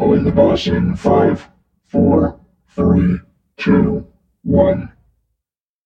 Pulling 0.00 0.24
the 0.24 0.32
boss 0.32 0.66
in 0.66 0.96
five, 0.96 1.46
four, 1.84 2.40
three, 2.70 3.18
two, 3.58 4.06
one. 4.44 4.90